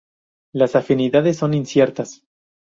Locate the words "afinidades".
0.75-1.37